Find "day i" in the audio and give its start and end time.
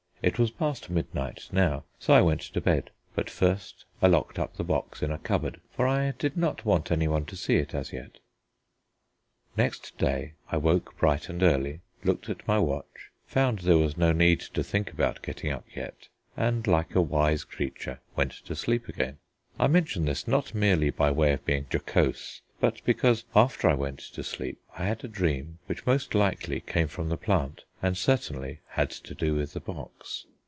9.97-10.57